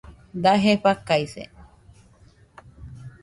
[0.43, 1.43] Daje fakaise